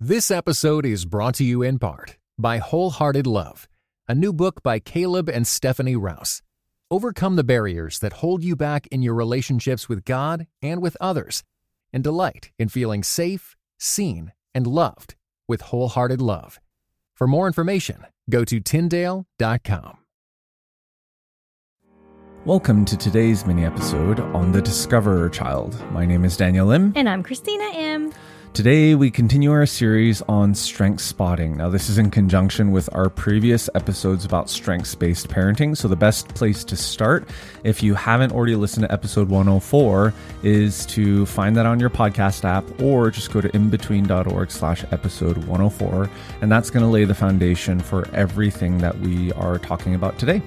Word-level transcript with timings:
This 0.00 0.30
episode 0.30 0.84
is 0.84 1.06
brought 1.06 1.36
to 1.36 1.42
you 1.42 1.62
in 1.62 1.78
part 1.78 2.18
by 2.36 2.58
Wholehearted 2.58 3.26
Love, 3.26 3.66
a 4.06 4.14
new 4.14 4.30
book 4.30 4.62
by 4.62 4.78
Caleb 4.78 5.26
and 5.30 5.46
Stephanie 5.46 5.96
Rouse. 5.96 6.42
Overcome 6.90 7.36
the 7.36 7.42
barriers 7.42 7.98
that 8.00 8.12
hold 8.12 8.44
you 8.44 8.54
back 8.56 8.86
in 8.88 9.00
your 9.00 9.14
relationships 9.14 9.88
with 9.88 10.04
God 10.04 10.48
and 10.60 10.82
with 10.82 10.98
others, 11.00 11.44
and 11.94 12.04
delight 12.04 12.50
in 12.58 12.68
feeling 12.68 13.02
safe, 13.02 13.56
seen, 13.78 14.32
and 14.54 14.66
loved 14.66 15.14
with 15.48 15.62
Wholehearted 15.62 16.20
Love. 16.20 16.60
For 17.14 17.26
more 17.26 17.46
information, 17.46 18.04
go 18.28 18.44
to 18.44 18.60
Tyndale.com. 18.60 19.96
Welcome 22.44 22.84
to 22.84 22.98
today's 22.98 23.46
mini 23.46 23.64
episode 23.64 24.20
on 24.20 24.52
the 24.52 24.60
Discoverer 24.60 25.30
Child. 25.30 25.82
My 25.90 26.04
name 26.04 26.26
is 26.26 26.36
Daniel 26.36 26.66
Lim. 26.66 26.92
And 26.94 27.08
I'm 27.08 27.22
Christina 27.22 27.70
M. 27.72 28.12
Today, 28.56 28.94
we 28.94 29.10
continue 29.10 29.52
our 29.52 29.66
series 29.66 30.22
on 30.22 30.54
strength 30.54 31.02
spotting. 31.02 31.58
Now, 31.58 31.68
this 31.68 31.90
is 31.90 31.98
in 31.98 32.10
conjunction 32.10 32.70
with 32.72 32.88
our 32.94 33.10
previous 33.10 33.68
episodes 33.74 34.24
about 34.24 34.48
strengths 34.48 34.94
based 34.94 35.28
parenting. 35.28 35.76
So, 35.76 35.88
the 35.88 35.94
best 35.94 36.28
place 36.28 36.64
to 36.64 36.74
start, 36.74 37.28
if 37.64 37.82
you 37.82 37.92
haven't 37.92 38.32
already 38.32 38.56
listened 38.56 38.86
to 38.86 38.90
episode 38.94 39.28
104, 39.28 40.14
is 40.42 40.86
to 40.86 41.26
find 41.26 41.54
that 41.56 41.66
on 41.66 41.78
your 41.78 41.90
podcast 41.90 42.46
app 42.46 42.64
or 42.80 43.10
just 43.10 43.30
go 43.30 43.42
to 43.42 43.48
inbetween.org 43.50 44.50
slash 44.50 44.86
episode 44.90 45.36
104. 45.36 46.08
And 46.40 46.50
that's 46.50 46.70
going 46.70 46.82
to 46.82 46.90
lay 46.90 47.04
the 47.04 47.14
foundation 47.14 47.78
for 47.78 48.08
everything 48.14 48.78
that 48.78 48.98
we 49.00 49.32
are 49.32 49.58
talking 49.58 49.94
about 49.94 50.18
today. 50.18 50.40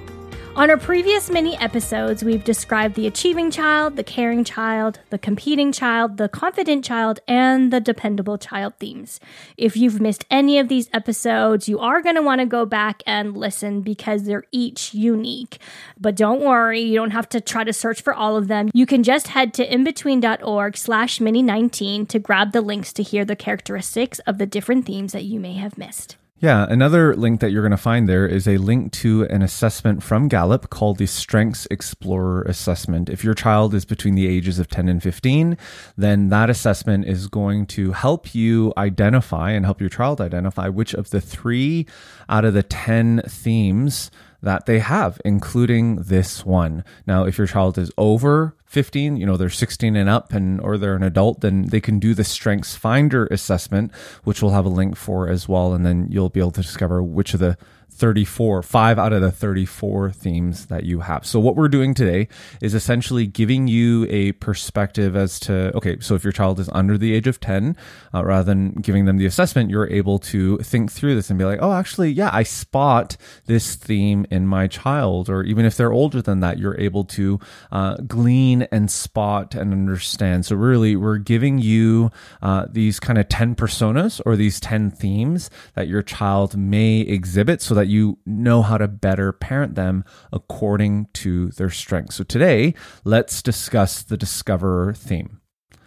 On 0.55 0.69
our 0.69 0.77
previous 0.77 1.29
mini 1.29 1.55
episodes, 1.57 2.21
we've 2.21 2.43
described 2.43 2.95
the 2.95 3.07
achieving 3.07 3.49
child, 3.49 3.95
the 3.95 4.03
caring 4.03 4.43
child, 4.43 4.99
the 5.09 5.17
competing 5.17 5.71
child, 5.71 6.17
the 6.17 6.27
confident 6.27 6.83
child, 6.83 7.19
and 7.27 7.71
the 7.71 7.79
dependable 7.79 8.37
child 8.37 8.73
themes. 8.77 9.21
If 9.55 9.77
you've 9.77 10.01
missed 10.01 10.25
any 10.29 10.59
of 10.59 10.67
these 10.67 10.89
episodes, 10.91 11.69
you 11.69 11.79
are 11.79 12.01
going 12.01 12.15
to 12.15 12.21
want 12.21 12.41
to 12.41 12.45
go 12.45 12.65
back 12.65 13.03
and 13.05 13.37
listen 13.37 13.81
because 13.81 14.23
they're 14.23 14.43
each 14.51 14.93
unique. 14.93 15.59
But 15.97 16.15
don't 16.15 16.41
worry, 16.41 16.81
you 16.81 16.95
don't 16.95 17.11
have 17.11 17.29
to 17.29 17.39
try 17.39 17.63
to 17.63 17.71
search 17.71 18.01
for 18.01 18.13
all 18.13 18.35
of 18.35 18.49
them. 18.49 18.69
You 18.73 18.85
can 18.85 19.03
just 19.03 19.29
head 19.29 19.53
to 19.53 19.67
inbetween.org 19.67 20.75
slash 20.75 21.21
mini 21.21 21.41
19 21.41 22.05
to 22.07 22.19
grab 22.19 22.51
the 22.51 22.61
links 22.61 22.91
to 22.93 23.03
hear 23.03 23.23
the 23.23 23.35
characteristics 23.35 24.19
of 24.19 24.39
the 24.39 24.45
different 24.45 24.85
themes 24.85 25.13
that 25.13 25.23
you 25.23 25.39
may 25.39 25.53
have 25.53 25.77
missed. 25.77 26.17
Yeah, 26.41 26.65
another 26.69 27.17
link 27.17 27.41
that 27.41 27.51
you're 27.51 27.61
going 27.61 27.71
to 27.71 27.77
find 27.77 28.07
there 28.07 28.25
is 28.25 28.47
a 28.47 28.55
link 28.55 28.93
to 28.93 29.23
an 29.23 29.41
assessment 29.41 30.01
from 30.01 30.29
Gallup 30.29 30.69
called 30.69 30.97
the 30.97 31.05
Strengths 31.05 31.67
Explorer 31.69 32.43
Assessment. 32.43 33.09
If 33.09 33.25
your 33.25 33.33
child 33.33 33.73
is 33.73 33.83
between 33.83 34.15
the 34.15 34.25
ages 34.25 34.57
of 34.57 34.69
10 34.69 34.87
and 34.87 35.03
15, 35.03 35.57
then 35.97 36.29
that 36.29 36.49
assessment 36.49 37.07
is 37.07 37.27
going 37.27 37.65
to 37.67 37.91
help 37.91 38.33
you 38.33 38.71
identify 38.77 39.51
and 39.51 39.65
help 39.65 39.81
your 39.81 39.89
child 39.89 40.21
identify 40.21 40.69
which 40.69 40.93
of 40.93 41.09
the 41.09 41.19
three 41.19 41.85
out 42.29 42.45
of 42.45 42.53
the 42.53 42.63
10 42.63 43.23
themes 43.27 44.09
that 44.41 44.65
they 44.65 44.79
have, 44.79 45.19
including 45.25 45.97
this 45.97 46.45
one. 46.45 46.83
Now, 47.05 47.25
if 47.25 47.37
your 47.37 47.47
child 47.47 47.77
is 47.77 47.91
over 47.97 48.55
15, 48.65 49.17
you 49.17 49.25
know, 49.25 49.35
they're 49.35 49.49
16 49.49 49.95
and 49.95 50.09
up 50.09 50.31
and 50.31 50.61
or 50.61 50.77
they're 50.77 50.95
an 50.95 51.03
adult, 51.03 51.41
then 51.41 51.63
they 51.63 51.81
can 51.81 51.99
do 51.99 52.13
the 52.13 52.23
strengths 52.23 52.75
finder 52.75 53.27
assessment, 53.27 53.91
which 54.23 54.41
we'll 54.41 54.51
have 54.51 54.65
a 54.65 54.69
link 54.69 54.95
for 54.95 55.27
as 55.27 55.49
well 55.49 55.73
and 55.73 55.85
then 55.85 56.07
you'll 56.09 56.29
be 56.29 56.39
able 56.39 56.51
to 56.51 56.61
discover 56.61 57.01
which 57.01 57.33
of 57.33 57.39
the 57.39 57.57
34, 57.91 58.63
five 58.63 58.97
out 58.97 59.13
of 59.13 59.21
the 59.21 59.31
34 59.31 60.11
themes 60.11 60.67
that 60.67 60.83
you 60.83 61.01
have. 61.01 61.25
So, 61.25 61.39
what 61.39 61.55
we're 61.55 61.67
doing 61.67 61.93
today 61.93 62.27
is 62.61 62.73
essentially 62.73 63.27
giving 63.27 63.67
you 63.67 64.05
a 64.09 64.33
perspective 64.33 65.15
as 65.15 65.39
to, 65.41 65.75
okay, 65.75 65.97
so 65.99 66.15
if 66.15 66.23
your 66.23 66.31
child 66.31 66.59
is 66.59 66.69
under 66.73 66.97
the 66.97 67.13
age 67.13 67.27
of 67.27 67.39
10, 67.39 67.75
uh, 68.13 68.23
rather 68.23 68.43
than 68.43 68.71
giving 68.73 69.05
them 69.05 69.17
the 69.17 69.25
assessment, 69.25 69.69
you're 69.69 69.89
able 69.89 70.19
to 70.19 70.57
think 70.59 70.91
through 70.91 71.15
this 71.15 71.29
and 71.29 71.39
be 71.39 71.45
like, 71.45 71.59
oh, 71.61 71.73
actually, 71.73 72.11
yeah, 72.11 72.29
I 72.31 72.43
spot 72.43 73.17
this 73.45 73.75
theme 73.75 74.25
in 74.29 74.47
my 74.47 74.67
child. 74.67 75.29
Or 75.29 75.43
even 75.43 75.65
if 75.65 75.75
they're 75.75 75.93
older 75.93 76.21
than 76.21 76.39
that, 76.39 76.57
you're 76.59 76.79
able 76.79 77.03
to 77.05 77.39
uh, 77.71 77.97
glean 78.07 78.63
and 78.71 78.89
spot 78.89 79.55
and 79.55 79.73
understand. 79.73 80.45
So, 80.45 80.55
really, 80.55 80.95
we're 80.95 81.17
giving 81.17 81.59
you 81.59 82.11
uh, 82.41 82.67
these 82.69 82.99
kind 82.99 83.17
of 83.17 83.27
10 83.29 83.55
personas 83.55 84.21
or 84.25 84.35
these 84.35 84.59
10 84.59 84.91
themes 84.91 85.49
that 85.75 85.87
your 85.87 86.01
child 86.01 86.57
may 86.57 87.01
exhibit 87.01 87.61
so 87.61 87.75
that 87.79 87.87
you 87.87 88.17
know 88.25 88.61
how 88.61 88.77
to 88.77 88.87
better 88.87 89.31
parent 89.31 89.75
them 89.75 90.03
according 90.31 91.07
to 91.13 91.49
their 91.51 91.69
strengths. 91.69 92.15
So 92.15 92.23
today, 92.23 92.73
let's 93.03 93.41
discuss 93.41 94.03
the 94.03 94.17
discoverer 94.17 94.93
theme. 94.93 95.39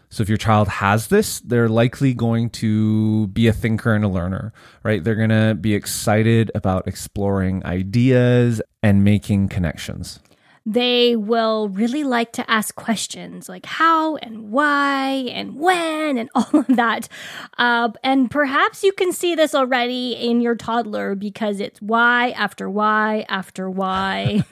So 0.09 0.23
if 0.23 0.29
your 0.29 0.39
child 0.39 0.69
has 0.69 1.07
this, 1.07 1.41
they're 1.41 1.69
likely 1.69 2.13
going 2.13 2.51
to 2.51 3.29
be 3.29 3.47
a 3.47 3.53
thinker 3.53 3.95
and 3.95 4.05
a 4.05 4.09
learner, 4.09 4.53
right? 4.83 5.03
They're 5.03 5.15
going 5.15 5.31
to 5.31 5.55
be 5.55 5.75
excited 5.75 6.51
about 6.55 6.87
exploring 6.87 7.65
ideas 7.65 8.61
and 8.83 9.05
making 9.05 9.49
connections 9.49 10.21
they 10.65 11.17
will 11.17 11.69
really 11.69 12.05
like 12.05 12.33
to 12.33 12.51
ask 12.51 12.75
questions 12.75 13.49
like 13.49 13.67
how 13.67 14.17
and 14.17 14.51
why 14.51 15.29
and 15.33 15.57
when 15.57 16.19
and 16.19 16.31
all 16.35 16.49
of 16.53 16.67
that. 16.69 17.09
Uh, 17.59 17.91
and 18.03 18.31
perhaps 18.31 18.83
you 18.83 18.93
can 18.93 19.13
see 19.13 19.35
this 19.35 19.55
already 19.55 20.13
in 20.13 20.41
your 20.41 20.55
toddler 20.55 21.15
because 21.15 21.61
it's 21.61 21.81
why 21.83 22.31
after 22.31 22.71
why 22.71 23.25
after 23.29 23.69
why. 23.69 24.45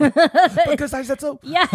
because 0.69 0.93
I 0.93 1.03
said 1.03 1.21
so. 1.21 1.39
Yeah. 1.43 1.67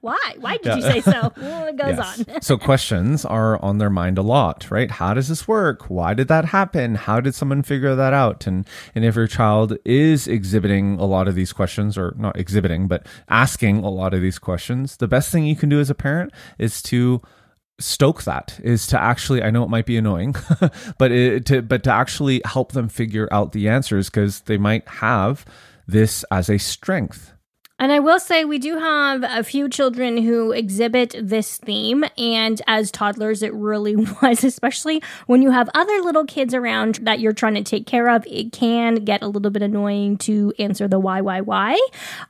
why? 0.00 0.34
Why 0.40 0.56
did 0.56 0.66
yeah. 0.66 0.76
you 0.76 0.82
say 0.82 1.00
so? 1.00 1.32
Well, 1.42 1.66
it 1.66 1.76
goes 1.76 1.96
yes. 1.96 2.24
on. 2.28 2.42
so 2.42 2.56
questions 2.56 3.24
are 3.24 3.60
on 3.62 3.78
their 3.78 3.90
mind 3.90 4.16
a 4.16 4.22
lot, 4.22 4.70
right? 4.70 4.90
How 4.90 5.12
does 5.12 5.28
this 5.28 5.48
work? 5.48 5.90
Why 5.90 6.14
did 6.14 6.28
that 6.28 6.46
happen? 6.46 6.94
How 6.94 7.20
did 7.20 7.34
someone 7.34 7.62
figure 7.62 7.94
that 7.94 8.12
out? 8.12 8.46
And 8.46 8.66
and 8.94 9.04
if 9.04 9.16
your 9.16 9.26
child 9.26 9.76
is 9.84 10.28
exhibiting 10.28 10.98
a 10.98 11.04
lot 11.04 11.26
of 11.26 11.34
these 11.34 11.52
questions, 11.52 11.98
or 11.98 12.14
not 12.16 12.38
exhibiting, 12.38 12.86
but 12.86 13.06
asking 13.28 13.51
asking 13.52 13.84
a 13.84 13.90
lot 13.90 14.14
of 14.14 14.22
these 14.22 14.38
questions, 14.38 14.96
the 14.96 15.06
best 15.06 15.30
thing 15.30 15.44
you 15.44 15.54
can 15.54 15.68
do 15.68 15.78
as 15.78 15.90
a 15.90 15.94
parent 15.94 16.32
is 16.58 16.80
to 16.80 17.20
stoke 17.78 18.22
that 18.22 18.60
is 18.62 18.86
to 18.86 19.00
actually 19.00 19.42
i 19.42 19.50
know 19.50 19.64
it 19.64 19.68
might 19.68 19.86
be 19.86 19.96
annoying 19.96 20.36
but 20.98 21.10
it, 21.10 21.44
to 21.44 21.60
but 21.62 21.82
to 21.82 21.90
actually 21.90 22.40
help 22.44 22.72
them 22.72 22.88
figure 22.88 23.28
out 23.32 23.52
the 23.52 23.68
answers 23.68 24.08
because 24.08 24.40
they 24.42 24.56
might 24.56 24.86
have 24.86 25.44
this 25.88 26.24
as 26.30 26.48
a 26.48 26.58
strength 26.58 27.32
and 27.82 27.90
I 27.90 27.98
will 27.98 28.20
say, 28.20 28.44
we 28.44 28.60
do 28.60 28.78
have 28.78 29.24
a 29.24 29.42
few 29.42 29.68
children 29.68 30.18
who 30.18 30.52
exhibit 30.52 31.16
this 31.20 31.56
theme. 31.56 32.04
And 32.16 32.62
as 32.68 32.92
toddlers, 32.92 33.42
it 33.42 33.52
really 33.52 33.96
was, 34.22 34.44
especially 34.44 35.02
when 35.26 35.42
you 35.42 35.50
have 35.50 35.68
other 35.74 36.00
little 36.00 36.24
kids 36.24 36.54
around 36.54 37.00
that 37.02 37.18
you're 37.18 37.32
trying 37.32 37.54
to 37.54 37.64
take 37.64 37.84
care 37.84 38.08
of. 38.08 38.24
It 38.28 38.52
can 38.52 39.04
get 39.04 39.20
a 39.20 39.26
little 39.26 39.50
bit 39.50 39.62
annoying 39.62 40.16
to 40.18 40.52
answer 40.60 40.86
the 40.86 41.00
why, 41.00 41.22
why, 41.22 41.40
why. 41.40 41.76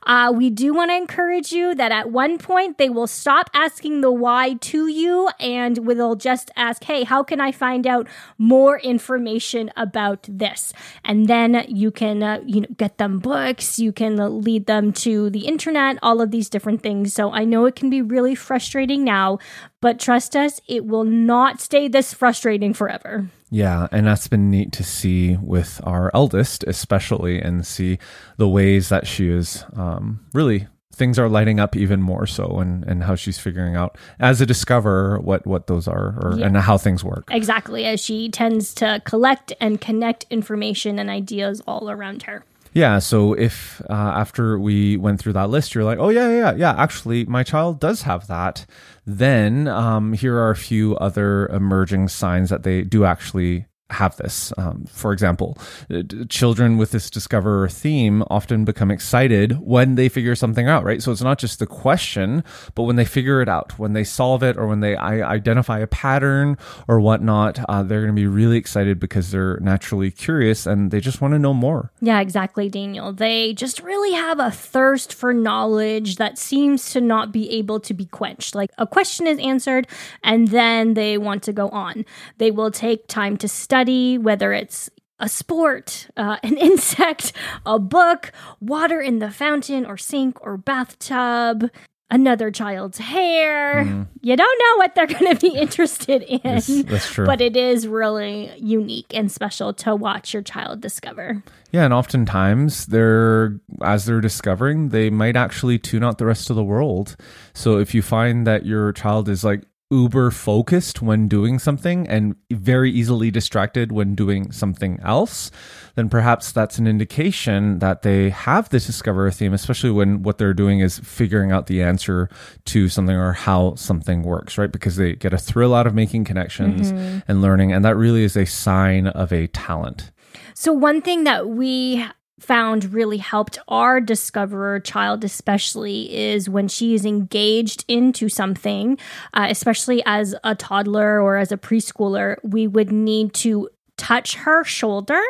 Uh, 0.07 0.33
we 0.35 0.49
do 0.49 0.73
want 0.73 0.89
to 0.89 0.95
encourage 0.95 1.51
you 1.51 1.75
that 1.75 1.91
at 1.91 2.09
one 2.09 2.39
point 2.39 2.79
they 2.79 2.89
will 2.89 3.05
stop 3.05 3.51
asking 3.53 4.01
the 4.01 4.11
why 4.11 4.55
to 4.55 4.87
you 4.87 5.29
and 5.39 5.85
will 5.85 6.15
just 6.15 6.49
ask, 6.55 6.83
hey, 6.85 7.03
how 7.03 7.21
can 7.21 7.39
I 7.39 7.51
find 7.51 7.85
out 7.85 8.07
more 8.39 8.79
information 8.79 9.69
about 9.77 10.25
this? 10.27 10.73
And 11.03 11.27
then 11.27 11.63
you 11.67 11.91
can, 11.91 12.23
uh, 12.23 12.41
you 12.43 12.61
know, 12.61 12.67
get 12.75 12.97
them 12.97 13.19
books, 13.19 13.77
you 13.77 13.91
can 13.91 14.41
lead 14.41 14.65
them 14.65 14.91
to 14.93 15.29
the 15.29 15.42
internet, 15.45 15.97
all 16.01 16.21
of 16.21 16.31
these 16.31 16.49
different 16.49 16.81
things. 16.81 17.13
So 17.13 17.31
I 17.31 17.45
know 17.45 17.65
it 17.65 17.75
can 17.75 17.89
be 17.89 18.01
really 18.01 18.35
frustrating 18.35 19.03
now, 19.03 19.39
but 19.81 19.99
trust 19.99 20.35
us, 20.35 20.59
it 20.67 20.85
will 20.85 21.03
not 21.03 21.61
stay 21.61 21.87
this 21.87 22.13
frustrating 22.13 22.73
forever. 22.73 23.27
Yeah, 23.49 23.87
and 23.91 24.07
that's 24.07 24.27
been 24.27 24.49
neat 24.49 24.71
to 24.73 24.83
see 24.83 25.37
with 25.37 25.79
our 25.83 26.09
eldest, 26.13 26.63
especially, 26.65 27.39
and 27.39 27.67
see 27.67 27.99
the 28.37 28.49
ways 28.49 28.89
that 28.89 29.05
she 29.05 29.29
is 29.29 29.63
um, 29.75 30.25
really 30.33 30.67
things 30.93 31.17
are 31.17 31.27
lighting 31.27 31.59
up 31.59 31.75
even 31.75 32.01
more 32.01 32.25
so 32.27 32.59
and 32.59 32.83
and 32.85 33.03
how 33.03 33.15
she's 33.15 33.39
figuring 33.39 33.75
out 33.75 33.97
as 34.19 34.39
a 34.41 34.45
discoverer 34.45 35.19
what 35.19 35.45
what 35.45 35.67
those 35.67 35.87
are 35.87 36.17
or 36.21 36.35
yeah. 36.37 36.45
and 36.45 36.55
how 36.57 36.77
things 36.77 37.03
work 37.03 37.25
exactly 37.31 37.85
as 37.85 37.99
she 37.99 38.29
tends 38.29 38.73
to 38.73 39.01
collect 39.05 39.51
and 39.59 39.81
connect 39.81 40.25
information 40.29 40.99
and 40.99 41.09
ideas 41.09 41.61
all 41.67 41.89
around 41.89 42.23
her 42.23 42.45
yeah. 42.73 42.99
So 42.99 43.33
if 43.33 43.81
uh, 43.89 43.93
after 43.93 44.59
we 44.59 44.97
went 44.97 45.19
through 45.19 45.33
that 45.33 45.49
list, 45.49 45.73
you're 45.73 45.83
like, 45.83 45.99
oh, 45.99 46.09
yeah, 46.09 46.29
yeah, 46.29 46.53
yeah, 46.55 46.73
actually, 46.77 47.25
my 47.25 47.43
child 47.43 47.79
does 47.79 48.03
have 48.03 48.27
that, 48.27 48.65
then 49.05 49.67
um, 49.67 50.13
here 50.13 50.37
are 50.37 50.49
a 50.49 50.55
few 50.55 50.95
other 50.97 51.47
emerging 51.47 52.07
signs 52.07 52.49
that 52.49 52.63
they 52.63 52.81
do 52.81 53.05
actually 53.05 53.65
have 53.89 54.17
this. 54.17 54.53
Um, 54.57 54.85
for 54.89 55.13
example, 55.13 55.57
uh, 55.93 56.03
children 56.29 56.77
with 56.77 56.91
this 56.91 57.09
discoverer 57.09 57.67
theme 57.67 58.23
often 58.29 58.65
become 58.65 58.89
excited 58.89 59.59
when 59.59 59.95
they 59.95 60.09
figure 60.09 60.35
something 60.35 60.67
out, 60.67 60.83
right? 60.83 61.01
So 61.01 61.11
it's 61.11 61.21
not 61.21 61.37
just 61.37 61.59
the 61.59 61.67
question, 61.67 62.43
but 62.75 62.83
when 62.83 62.95
they 62.95 63.05
figure 63.05 63.41
it 63.41 63.49
out, 63.49 63.77
when 63.77 63.93
they 63.93 64.03
solve 64.03 64.41
it, 64.41 64.57
or 64.57 64.67
when 64.67 64.79
they 64.79 64.95
identify 64.95 65.79
a 65.79 65.87
pattern 65.87 66.57
or 66.87 66.99
whatnot, 66.99 67.59
uh, 67.69 67.83
they're 67.83 68.01
going 68.01 68.15
to 68.15 68.19
be 68.19 68.27
really 68.27 68.57
excited 68.57 68.99
because 68.99 69.31
they're 69.31 69.59
naturally 69.59 70.11
curious 70.11 70.65
and 70.65 70.89
they 70.89 70.99
just 70.99 71.21
want 71.21 71.33
to 71.33 71.39
know 71.39 71.53
more. 71.53 71.91
Yeah, 72.01 72.19
exactly, 72.19 72.69
Daniel. 72.69 73.13
They 73.13 73.53
just 73.53 73.81
really 73.81 74.13
have 74.13 74.39
a 74.39 74.51
thirst 74.51 75.13
for 75.13 75.33
knowledge 75.33 76.15
that 76.15 76.37
seems 76.37 76.91
to 76.91 77.01
not 77.01 77.31
be 77.31 77.49
able 77.51 77.79
to 77.81 77.93
be 77.93 78.05
quenched. 78.05 78.55
Like 78.55 78.71
a 78.77 78.87
question 78.87 79.27
is 79.27 79.37
answered 79.39 79.87
and 80.23 80.47
then 80.47 80.93
they 80.93 81.17
want 81.17 81.43
to 81.43 81.53
go 81.53 81.69
on. 81.69 82.05
They 82.37 82.49
will 82.49 82.71
take 82.71 83.07
time 83.07 83.37
to 83.37 83.47
study 83.47 83.72
study, 83.73 84.19
whether 84.19 84.53
it's 84.53 84.87
a 85.19 85.27
sport, 85.27 86.07
uh, 86.15 86.37
an 86.43 86.57
insect, 86.69 87.33
a 87.65 87.79
book, 87.79 88.31
water 88.61 89.01
in 89.01 89.17
the 89.17 89.31
fountain 89.31 89.83
or 89.83 89.97
sink 89.97 90.37
or 90.45 90.57
bathtub, 90.57 91.71
another 92.11 92.51
child's 92.51 92.99
hair. 92.99 93.83
Mhm. 93.83 94.05
You 94.21 94.35
don't 94.35 94.59
know 94.59 94.77
what 94.77 94.93
they're 94.93 95.07
going 95.19 95.35
to 95.35 95.41
be 95.41 95.57
interested 95.57 96.21
in. 96.21 96.85
That's 96.85 97.11
true. 97.11 97.25
But 97.25 97.41
it 97.41 97.57
is 97.57 97.87
really 97.87 98.51
unique 98.59 99.11
and 99.11 99.31
special 99.31 99.73
to 99.73 99.95
watch 99.95 100.35
your 100.35 100.43
child 100.43 100.79
discover. 100.79 101.41
Yeah, 101.71 101.85
and 101.85 101.95
oftentimes 101.95 102.85
they're 102.85 103.59
as 103.81 104.05
they're 104.05 104.21
discovering, 104.21 104.89
they 104.89 105.09
might 105.09 105.35
actually 105.35 105.79
tune 105.79 106.03
out 106.03 106.19
the 106.19 106.27
rest 106.27 106.51
of 106.51 106.55
the 106.55 106.63
world. 106.63 107.15
So 107.55 107.79
if 107.79 107.95
you 107.95 108.03
find 108.03 108.45
that 108.45 108.67
your 108.67 108.91
child 108.93 109.29
is 109.29 109.43
like 109.43 109.63
uber 109.93 110.31
focused 110.31 111.01
when 111.01 111.27
doing 111.27 111.59
something 111.59 112.07
and 112.07 112.35
very 112.51 112.91
easily 112.91 113.29
distracted 113.29 113.91
when 113.91 114.15
doing 114.15 114.51
something 114.51 114.99
else, 115.03 115.51
then 115.95 116.09
perhaps 116.09 116.51
that's 116.51 116.77
an 116.77 116.87
indication 116.87 117.79
that 117.79 118.01
they 118.01 118.29
have 118.31 118.69
this 118.69 118.87
discover 118.87 119.29
theme, 119.29 119.53
especially 119.53 119.91
when 119.91 120.23
what 120.23 120.37
they're 120.37 120.53
doing 120.53 120.79
is 120.79 120.99
figuring 120.99 121.51
out 121.51 121.67
the 121.67 121.81
answer 121.81 122.29
to 122.65 122.89
something 122.89 123.15
or 123.15 123.33
how 123.33 123.75
something 123.75 124.23
works, 124.23 124.57
right? 124.57 124.71
Because 124.71 124.95
they 124.95 125.13
get 125.13 125.33
a 125.33 125.37
thrill 125.37 125.75
out 125.75 125.85
of 125.85 125.93
making 125.93 126.23
connections 126.23 126.91
mm-hmm. 126.91 127.19
and 127.27 127.41
learning. 127.41 127.71
And 127.71 127.85
that 127.85 127.95
really 127.95 128.23
is 128.23 128.35
a 128.35 128.45
sign 128.45 129.07
of 129.07 129.31
a 129.31 129.47
talent. 129.47 130.11
So, 130.55 130.73
one 130.73 131.01
thing 131.01 131.23
that 131.25 131.49
we 131.49 132.05
found 132.39 132.93
really 132.93 133.17
helped 133.17 133.59
our 133.67 134.01
discoverer 134.01 134.79
child, 134.79 135.23
especially, 135.23 136.13
is 136.13 136.49
when 136.49 136.67
she 136.67 136.93
is 136.93 137.05
engaged 137.05 137.85
into 137.87 138.29
something, 138.29 138.97
uh, 139.33 139.47
especially 139.49 140.01
as 140.05 140.35
a 140.43 140.55
toddler 140.55 141.21
or 141.21 141.37
as 141.37 141.51
a 141.51 141.57
preschooler, 141.57 142.37
we 142.43 142.67
would 142.67 142.91
need 142.91 143.33
to 143.33 143.69
touch 143.97 144.35
her 144.35 144.63
shoulder 144.63 145.21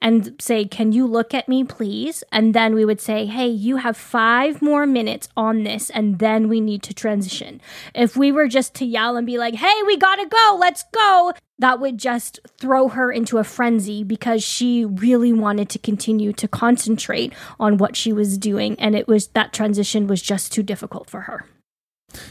and 0.00 0.34
say, 0.40 0.64
Can 0.64 0.92
you 0.92 1.06
look 1.06 1.34
at 1.34 1.48
me, 1.48 1.64
please? 1.64 2.22
And 2.32 2.54
then 2.54 2.74
we 2.74 2.84
would 2.84 3.00
say, 3.00 3.26
Hey, 3.26 3.48
you 3.48 3.76
have 3.76 3.96
five 3.96 4.62
more 4.62 4.86
minutes 4.86 5.28
on 5.36 5.62
this, 5.62 5.90
and 5.90 6.18
then 6.18 6.48
we 6.48 6.60
need 6.60 6.82
to 6.84 6.94
transition. 6.94 7.60
If 7.94 8.16
we 8.16 8.32
were 8.32 8.48
just 8.48 8.74
to 8.74 8.84
yell 8.84 9.16
and 9.16 9.26
be 9.26 9.38
like, 9.38 9.54
Hey, 9.54 9.82
we 9.86 9.96
gotta 9.96 10.26
go, 10.26 10.56
let's 10.58 10.84
go, 10.92 11.32
that 11.58 11.80
would 11.80 11.98
just 11.98 12.40
throw 12.58 12.88
her 12.88 13.10
into 13.10 13.38
a 13.38 13.44
frenzy 13.44 14.04
because 14.04 14.42
she 14.44 14.84
really 14.84 15.32
wanted 15.32 15.68
to 15.70 15.78
continue 15.78 16.32
to 16.34 16.48
concentrate 16.48 17.32
on 17.58 17.78
what 17.78 17.96
she 17.96 18.12
was 18.12 18.38
doing. 18.38 18.78
And 18.78 18.94
it 18.94 19.08
was 19.08 19.28
that 19.28 19.52
transition 19.52 20.06
was 20.06 20.20
just 20.20 20.52
too 20.52 20.62
difficult 20.62 21.08
for 21.08 21.22
her. 21.22 21.46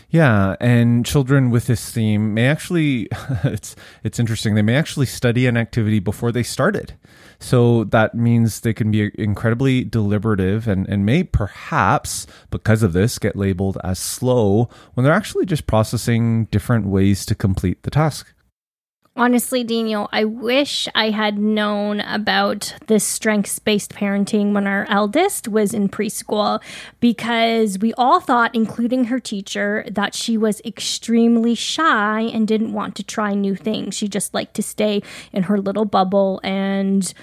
Yeah, 0.09 0.55
and 0.59 1.05
children 1.05 1.49
with 1.49 1.67
this 1.67 1.91
theme 1.91 2.33
may 2.33 2.47
actually 2.47 3.07
it's 3.43 3.75
it's 4.03 4.19
interesting. 4.19 4.55
They 4.55 4.61
may 4.61 4.75
actually 4.75 5.05
study 5.05 5.47
an 5.47 5.57
activity 5.57 5.99
before 5.99 6.31
they 6.31 6.43
start 6.43 6.75
it. 6.75 6.93
So 7.39 7.83
that 7.85 8.15
means 8.15 8.61
they 8.61 8.73
can 8.73 8.91
be 8.91 9.11
incredibly 9.15 9.83
deliberative 9.83 10.67
and, 10.67 10.87
and 10.87 11.05
may 11.05 11.23
perhaps, 11.23 12.25
because 12.49 12.81
of 12.81 12.93
this, 12.93 13.19
get 13.19 13.35
labeled 13.35 13.77
as 13.83 13.99
slow 13.99 14.69
when 14.93 15.03
they're 15.03 15.13
actually 15.13 15.45
just 15.45 15.67
processing 15.67 16.45
different 16.45 16.87
ways 16.87 17.25
to 17.25 17.35
complete 17.35 17.83
the 17.83 17.91
task. 17.91 18.33
Honestly, 19.17 19.63
Daniel, 19.63 20.09
I 20.11 20.25
wish 20.25 20.89
I 20.93 21.11
had 21.11 21.37
known 21.37 22.01
about 22.01 22.75
this 22.87 23.05
strengths 23.05 23.59
based 23.59 23.93
parenting 23.93 24.51
when 24.51 24.67
our 24.67 24.85
eldest 24.89 25.47
was 25.47 25.73
in 25.73 25.87
preschool 25.87 26.61
because 26.99 27.79
we 27.79 27.93
all 27.93 28.19
thought, 28.19 28.53
including 28.53 29.05
her 29.05 29.21
teacher, 29.21 29.85
that 29.89 30.15
she 30.15 30.37
was 30.37 30.59
extremely 30.65 31.55
shy 31.55 32.23
and 32.23 32.45
didn't 32.45 32.73
want 32.73 32.93
to 32.95 33.03
try 33.03 33.33
new 33.33 33.55
things. 33.55 33.95
She 33.95 34.09
just 34.09 34.33
liked 34.33 34.53
to 34.55 34.61
stay 34.61 35.01
in 35.31 35.43
her 35.43 35.61
little 35.61 35.85
bubble 35.85 36.41
and 36.43 37.13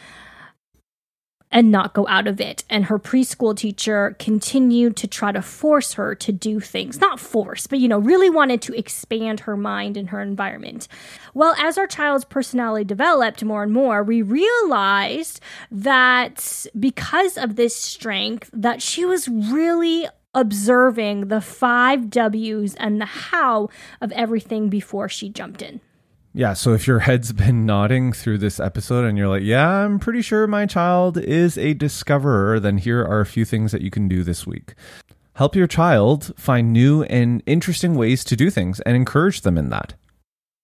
and 1.52 1.70
not 1.70 1.92
go 1.92 2.08
out 2.08 2.26
of 2.26 2.40
it. 2.40 2.64
And 2.68 2.86
her 2.86 2.98
preschool 2.98 3.54
teacher 3.54 4.16
continued 4.18 4.96
to 4.96 5.06
try 5.06 5.30
to 5.30 5.42
force 5.42 5.92
her 5.92 6.14
to 6.16 6.32
do 6.32 6.58
things. 6.58 6.98
Not 6.98 7.20
force, 7.20 7.66
but 7.66 7.78
you 7.78 7.86
know, 7.86 7.98
really 7.98 8.30
wanted 8.30 8.62
to 8.62 8.76
expand 8.76 9.40
her 9.40 9.56
mind 9.56 9.96
and 9.96 10.08
her 10.08 10.22
environment. 10.22 10.88
Well, 11.34 11.54
as 11.58 11.76
our 11.76 11.86
child's 11.86 12.24
personality 12.24 12.84
developed 12.84 13.44
more 13.44 13.62
and 13.62 13.72
more, 13.72 14.02
we 14.02 14.22
realized 14.22 15.40
that 15.70 16.66
because 16.78 17.36
of 17.36 17.56
this 17.56 17.76
strength 17.76 18.48
that 18.52 18.80
she 18.80 19.04
was 19.04 19.28
really 19.28 20.08
observing 20.34 21.28
the 21.28 21.42
5 21.42 22.08
Ws 22.08 22.74
and 22.76 22.98
the 22.98 23.04
how 23.04 23.68
of 24.00 24.10
everything 24.12 24.70
before 24.70 25.06
she 25.06 25.28
jumped 25.28 25.60
in. 25.60 25.82
Yeah, 26.34 26.54
so 26.54 26.72
if 26.72 26.86
your 26.86 27.00
head's 27.00 27.32
been 27.44 27.66
nodding 27.66 28.12
through 28.12 28.38
this 28.38 28.58
episode 28.58 29.04
and 29.04 29.18
you're 29.18 29.28
like, 29.28 29.42
yeah, 29.42 29.84
I'm 29.84 29.98
pretty 29.98 30.22
sure 30.22 30.46
my 30.46 30.66
child 30.66 31.18
is 31.18 31.58
a 31.58 31.74
discoverer, 31.74 32.58
then 32.58 32.78
here 32.78 33.04
are 33.04 33.20
a 33.20 33.26
few 33.26 33.44
things 33.44 33.72
that 33.72 33.82
you 33.82 33.90
can 33.90 34.08
do 34.08 34.22
this 34.22 34.46
week. 34.46 34.74
Help 35.34 35.56
your 35.56 35.66
child 35.66 36.32
find 36.36 36.72
new 36.72 37.04
and 37.04 37.42
interesting 37.46 37.94
ways 37.94 38.22
to 38.24 38.36
do 38.36 38.50
things 38.50 38.80
and 38.80 38.96
encourage 38.96 39.42
them 39.42 39.56
in 39.56 39.70
that. 39.70 39.94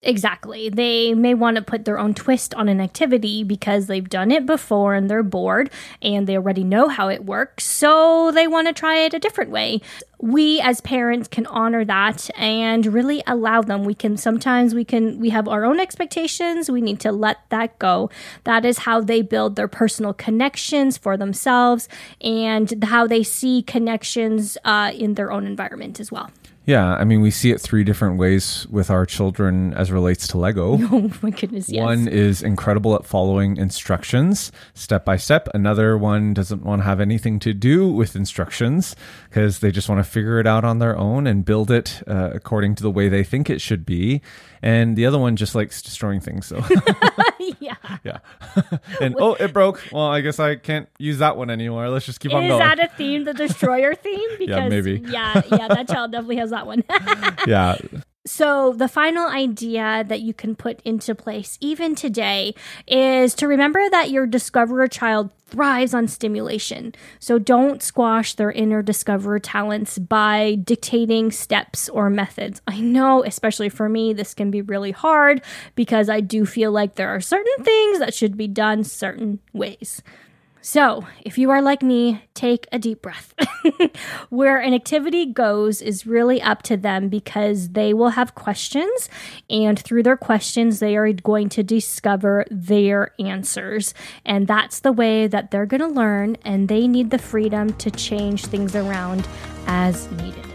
Exactly. 0.03 0.69
They 0.69 1.13
may 1.13 1.35
want 1.35 1.57
to 1.57 1.63
put 1.63 1.85
their 1.85 1.99
own 1.99 2.15
twist 2.15 2.55
on 2.55 2.69
an 2.69 2.81
activity 2.81 3.43
because 3.43 3.87
they've 3.87 4.09
done 4.09 4.31
it 4.31 4.47
before 4.47 4.95
and 4.95 5.11
they're 5.11 5.25
bored 5.25 5.71
and 6.01 6.27
they 6.27 6.37
already 6.37 6.63
know 6.63 6.89
how 6.89 7.09
it 7.09 7.25
works, 7.25 7.65
so 7.65 8.31
they 8.31 8.47
want 8.47 8.69
to 8.69 8.73
try 8.73 8.99
it 8.99 9.15
a 9.15 9.19
different 9.19 9.51
way. 9.51 9.81
We 10.21 10.61
as 10.61 10.81
parents 10.81 11.29
can 11.29 11.47
honor 11.47 11.85
that 11.85 12.29
and 12.37 12.85
really 12.87 13.23
allow 13.27 13.63
them. 13.63 13.85
We 13.85 13.95
can 13.95 14.17
sometimes 14.17 14.75
we 14.75 14.85
can 14.85 15.19
we 15.21 15.31
have 15.31 15.47
our 15.49 15.65
own 15.65 15.81
expectations, 15.81 16.71
we 16.71 16.81
need 16.81 17.01
to 17.01 17.13
let 17.13 17.39
that 17.51 17.79
go. 17.79 18.11
That 18.45 18.65
is 18.65 18.79
how 18.79 19.01
they 19.01 19.23
build 19.23 19.57
their 19.57 19.69
personal 19.69 20.13
connections 20.13 20.99
for 20.99 21.17
themselves 21.17 21.89
and 22.21 22.83
how 22.85 23.07
they 23.07 23.23
see 23.23 23.63
connections 23.63 24.59
uh, 24.65 24.93
in 24.95 25.15
their 25.15 25.31
own 25.31 25.47
environment 25.47 26.01
as 26.01 26.11
well. 26.11 26.31
Yeah, 26.69 26.97
I 26.97 27.05
mean, 27.05 27.23
we 27.23 27.31
see 27.31 27.51
it 27.51 27.63
three 27.63 27.83
different 27.83 28.19
ways 28.19 28.67
with 28.69 28.91
our 28.91 29.07
children 29.07 29.73
as 29.73 29.91
relates 29.91 30.29
to 30.29 30.39
Lego. 30.39 30.77
Oh 30.99 31.11
my 31.23 31.31
goodness, 31.31 31.71
yes. 31.71 31.83
One 31.83 32.09
is 32.09 32.43
incredible 32.43 32.95
at 32.95 33.07
following 33.07 33.57
instructions 33.57 34.53
step 34.75 35.03
by 35.03 35.17
step. 35.17 35.49
Another 35.55 35.97
one 35.97 36.35
doesn't 36.35 36.63
want 36.65 36.81
to 36.81 36.85
have 36.85 37.01
anything 37.01 37.39
to 37.41 37.55
do 37.55 37.89
with 37.89 38.15
instructions 38.15 38.95
because 39.31 39.61
they 39.61 39.71
just 39.71 39.89
want 39.89 39.99
to 40.05 40.08
figure 40.09 40.41
it 40.41 40.47
out 40.47 40.65
on 40.65 40.79
their 40.79 40.97
own 40.97 41.27
and 41.27 41.45
build 41.45 41.71
it 41.71 42.03
uh, 42.07 42.31
according 42.33 42.75
to 42.77 42.83
the 42.83 42.91
way 42.91 43.09
they 43.09 43.23
think 43.25 43.49
it 43.51 43.61
should 43.61 43.85
be. 43.87 44.21
And 44.63 44.97
the 44.97 45.07
other 45.07 45.19
one 45.19 45.37
just 45.37 45.55
likes 45.55 45.81
destroying 45.83 46.21
things. 46.21 46.47
So, 46.47 46.65
yeah. 47.61 47.77
yeah. 48.03 48.19
and 49.01 49.15
oh, 49.19 49.35
it 49.35 49.53
broke. 49.53 49.83
Well, 49.93 50.07
I 50.07 50.21
guess 50.21 50.41
I 50.41 50.57
can't 50.57 50.89
use 50.99 51.19
that 51.19 51.37
one 51.37 51.51
anymore. 51.51 51.89
Let's 51.89 52.07
just 52.07 52.21
keep 52.21 52.33
on 52.33 52.45
Is 52.45 52.49
going. 52.49 52.59
that 52.61 52.81
a 52.81 52.89
theme, 52.97 53.25
the 53.25 53.35
destroyer 53.35 53.95
theme? 53.95 54.19
Because 54.39 54.71
maybe. 54.71 55.03
Yeah, 55.05 55.43
yeah, 55.51 55.69
that 55.69 55.89
child 55.89 56.13
definitely 56.13 56.37
has 56.37 56.51
that 56.51 56.67
one. 56.67 56.83
yeah. 57.47 57.77
So 58.29 58.73
the 58.73 58.89
final 58.89 59.27
idea 59.27 60.05
that 60.07 60.21
you 60.21 60.35
can 60.35 60.55
put 60.55 60.81
into 60.83 61.15
place 61.15 61.57
even 61.61 61.95
today 61.95 62.55
is 62.87 63.35
to 63.35 63.49
remember 63.49 63.89
that 63.91 64.11
your 64.11 64.27
discoverer 64.27 64.87
child 64.87 65.31
thrives 65.47 65.95
on 65.95 66.07
stimulation. 66.07 66.95
So 67.19 67.39
don't 67.39 67.83
squash 67.83 68.35
their 68.35 68.53
inner 68.53 68.83
discoverer 68.83 69.39
talents 69.39 69.99
by 69.99 70.57
dictating 70.63 71.33
steps 71.33 71.89
or 71.89 72.11
methods. 72.11 72.61
I 72.67 72.81
know, 72.81 73.25
especially 73.25 73.71
for 73.71 73.89
me, 73.89 74.13
this 74.13 74.35
can 74.35 74.51
be 74.51 74.61
really 74.61 74.93
hard 74.93 75.43
because 75.75 76.09
I 76.11 76.21
do 76.21 76.45
feel 76.45 76.71
like 76.71 76.97
there 76.97 77.09
are 77.09 77.21
certain 77.21 77.65
things 77.65 77.99
that 77.99 78.15
should 78.15 78.37
be 78.37 78.47
done 78.49 78.85
certain 78.85 79.41
ways. 79.53 80.03
So, 80.61 81.07
if 81.25 81.39
you 81.39 81.51
are 81.51 81.63
like 81.63 81.83
me, 81.83 82.25
take 82.35 82.67
a 82.73 82.79
deep 82.79 83.01
breath. 83.01 83.33
Where 84.29 84.59
an 84.59 84.75
activity 84.75 85.27
goes 85.27 85.81
is 85.81 86.07
really 86.07 86.43
up 86.43 86.63
to 86.65 86.77
them 86.77 87.09
because 87.09 87.71
they 87.71 87.95
will 87.95 88.11
have 88.11 88.35
questions, 88.35 89.09
and 89.49 89.79
through 89.79 90.03
their 90.03 90.17
questions, 90.17 90.81
they 90.81 90.97
are 90.97 91.13
going 91.13 91.49
to 91.51 91.63
discover 91.63 92.45
their 92.51 93.13
answers. 93.21 93.95
And 94.25 94.47
that's 94.47 94.81
the 94.81 94.93
way 94.93 95.27
that 95.27 95.51
they're 95.51 95.67
going 95.67 95.81
to 95.81 95.89
learn, 95.89 96.37
and 96.45 96.69
they 96.69 96.89
need 96.89 97.11
the 97.11 97.19
freedom 97.19 97.73
to 97.75 97.91
change 97.91 98.47
things 98.47 98.75
around 98.75 99.27
as 99.67 100.11
needed. 100.13 100.48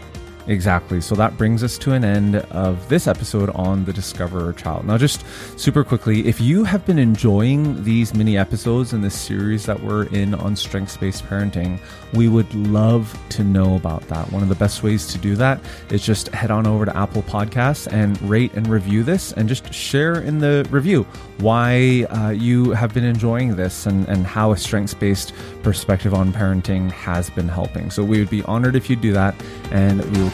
Exactly. 0.46 1.00
So 1.00 1.14
that 1.14 1.38
brings 1.38 1.62
us 1.62 1.78
to 1.78 1.92
an 1.92 2.04
end 2.04 2.36
of 2.36 2.86
this 2.88 3.06
episode 3.06 3.48
on 3.50 3.84
the 3.84 3.92
Discoverer 3.92 4.52
Child. 4.52 4.84
Now, 4.86 4.98
just 4.98 5.24
super 5.58 5.82
quickly, 5.82 6.26
if 6.26 6.40
you 6.40 6.64
have 6.64 6.84
been 6.84 6.98
enjoying 6.98 7.82
these 7.82 8.14
mini 8.14 8.36
episodes 8.36 8.92
in 8.92 9.00
this 9.00 9.18
series 9.18 9.64
that 9.64 9.82
we're 9.82 10.04
in 10.08 10.34
on 10.34 10.54
strengths 10.54 10.96
based 10.98 11.24
parenting, 11.24 11.78
we 12.12 12.28
would 12.28 12.52
love 12.54 13.18
to 13.30 13.42
know 13.42 13.76
about 13.76 14.06
that. 14.08 14.30
One 14.32 14.42
of 14.42 14.48
the 14.48 14.54
best 14.54 14.82
ways 14.82 15.06
to 15.08 15.18
do 15.18 15.34
that 15.36 15.60
is 15.90 16.04
just 16.04 16.28
head 16.28 16.50
on 16.50 16.66
over 16.66 16.84
to 16.84 16.96
Apple 16.96 17.22
Podcasts 17.22 17.90
and 17.90 18.20
rate 18.22 18.52
and 18.52 18.66
review 18.66 19.02
this 19.02 19.32
and 19.32 19.48
just 19.48 19.72
share 19.72 20.20
in 20.20 20.38
the 20.38 20.66
review 20.70 21.04
why 21.38 22.06
uh, 22.10 22.30
you 22.30 22.70
have 22.72 22.92
been 22.92 23.04
enjoying 23.04 23.56
this 23.56 23.86
and, 23.86 24.06
and 24.08 24.26
how 24.26 24.52
a 24.52 24.56
strengths 24.56 24.94
based 24.94 25.32
perspective 25.62 26.14
on 26.14 26.32
parenting 26.32 26.90
has 26.90 27.30
been 27.30 27.48
helping. 27.48 27.90
So 27.90 28.04
we 28.04 28.18
would 28.18 28.30
be 28.30 28.42
honored 28.42 28.76
if 28.76 28.88
you 28.88 28.96
do 28.96 29.12
that, 29.14 29.34
and 29.72 30.04
we 30.12 30.22
will 30.22 30.33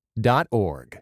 beyondordinarywomen.org. 0.21 1.01